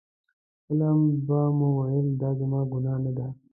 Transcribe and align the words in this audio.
کله 0.65 0.87
به 1.25 1.39
مې 1.57 1.67
ویل 1.77 2.07
دا 2.21 2.29
زما 2.39 2.61
ګناه 2.71 2.99
نه 3.03 3.11
ده. 3.17 3.27